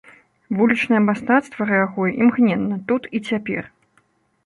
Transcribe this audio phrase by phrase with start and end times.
[0.59, 3.63] Вулічнае мастацтва рэагуе імгненна, тут і цяпер.